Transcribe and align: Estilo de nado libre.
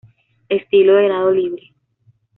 Estilo 0.49 0.95
de 0.95 1.09
nado 1.09 1.29
libre. 1.29 1.63